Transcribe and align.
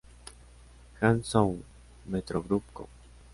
Hangzhou 0.99 1.61
Metro 2.07 2.41
Group 2.41 2.63
Co. 2.73 2.87